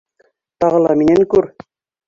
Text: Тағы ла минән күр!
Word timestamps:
Тағы 0.65 0.81
ла 0.85 0.95
минән 1.03 1.23
күр! 1.35 1.51